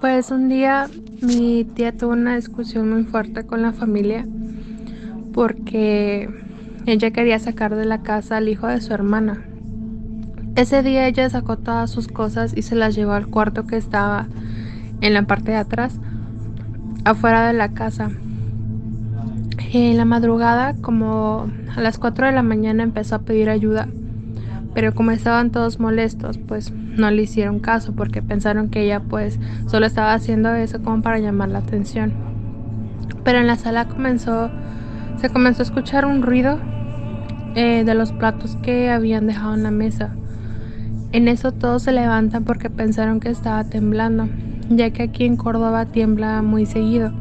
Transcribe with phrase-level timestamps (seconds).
[0.00, 0.88] Pues un día
[1.22, 4.24] mi tía tuvo una discusión muy fuerte con la familia
[5.32, 6.28] porque
[6.86, 9.44] ella quería sacar de la casa al hijo de su hermana.
[10.54, 14.28] Ese día ella sacó todas sus cosas y se las llevó al cuarto que estaba
[15.00, 15.98] en la parte de atrás,
[17.04, 18.10] afuera de la casa.
[19.72, 23.88] En la madrugada, como a las 4 de la mañana, empezó a pedir ayuda,
[24.74, 29.38] pero como estaban todos molestos, pues no le hicieron caso porque pensaron que ella pues
[29.66, 32.12] solo estaba haciendo eso como para llamar la atención.
[33.24, 34.50] Pero en la sala comenzó,
[35.20, 36.58] se comenzó a escuchar un ruido
[37.54, 40.10] eh, de los platos que habían dejado en la mesa.
[41.12, 44.28] En eso todos se levantan porque pensaron que estaba temblando,
[44.68, 47.12] ya que aquí en Córdoba tiembla muy seguido.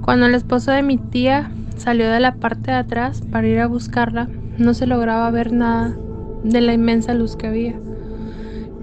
[0.00, 3.66] Cuando el esposo de mi tía salió de la parte de atrás para ir a
[3.66, 4.28] buscarla,
[4.58, 5.94] no se lograba ver nada
[6.44, 7.74] de la inmensa luz que había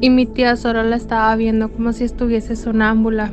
[0.02, 3.32] y mi tía solo la estaba viendo como si estuviese sonámbula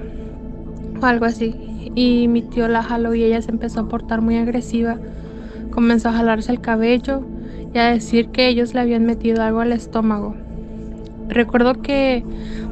[1.00, 1.54] o algo así.
[1.94, 4.98] Y mi tío la jaló y ella se empezó a portar muy agresiva.
[5.70, 7.22] Comenzó a jalarse el cabello
[7.72, 10.34] y a decir que ellos le habían metido algo al estómago.
[11.28, 12.24] Recuerdo que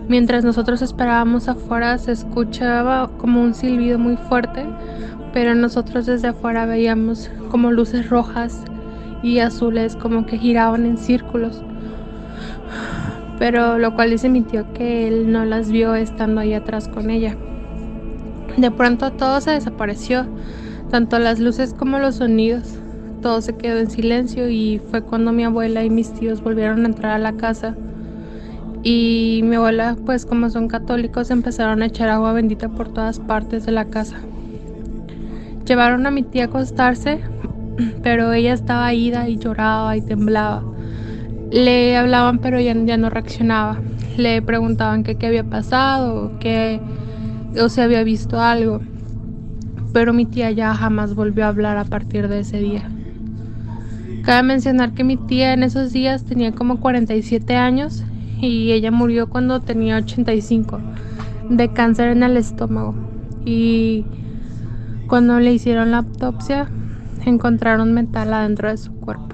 [0.09, 4.67] mientras nosotros esperábamos afuera se escuchaba como un silbido muy fuerte,
[5.33, 8.65] pero nosotros desde afuera veíamos como luces rojas
[9.25, 11.65] y azules como que giraban en círculos
[13.39, 17.11] pero lo cual dice mi tío que él no las vio estando ahí atrás con
[17.11, 17.37] ella.
[18.57, 20.27] De pronto todo se desapareció,
[20.91, 22.79] tanto las luces como los sonidos.
[23.23, 26.89] Todo se quedó en silencio y fue cuando mi abuela y mis tíos volvieron a
[26.89, 27.75] entrar a la casa.
[28.83, 33.65] Y mi abuela, pues como son católicos, empezaron a echar agua bendita por todas partes
[33.65, 34.17] de la casa.
[35.67, 37.21] Llevaron a mi tía a acostarse,
[38.03, 40.63] pero ella estaba ida y lloraba y temblaba.
[41.51, 43.81] Le hablaban pero ya, ya no reaccionaba.
[44.17, 46.81] Le preguntaban qué había pasado, que,
[47.61, 48.81] o si había visto algo.
[49.93, 52.89] Pero mi tía ya jamás volvió a hablar a partir de ese día.
[54.25, 58.05] Cabe mencionar que mi tía en esos días tenía como 47 años
[58.41, 60.81] y ella murió cuando tenía 85
[61.51, 62.95] de cáncer en el estómago.
[63.45, 64.07] Y
[65.09, 66.71] cuando le hicieron la autopsia
[67.29, 69.34] encontraron metal adentro de su cuerpo.